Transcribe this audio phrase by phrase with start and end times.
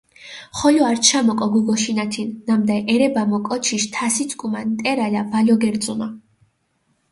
[0.57, 6.07] ხოლო ართშა მოკო გუგოშინათინ, ნამდა ერებამო კოჩიშ თასიწკუმა ნტერალა ვალო გერძუნა.